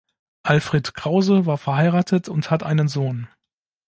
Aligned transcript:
Alfred 0.41 0.95
Krause 0.95 1.45
war 1.45 1.59
verheiratet 1.59 2.27
und 2.27 2.49
hat 2.49 2.63
einen 2.63 2.87
Sohn. 2.87 3.27